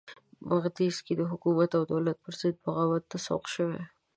[0.49, 3.81] بغدیس کې د حکومت او دولت پرضد بغاوت ته سوق شوي.